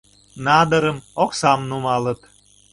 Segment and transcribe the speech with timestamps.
[0.45, 2.19] Надырым, оксам нумалыт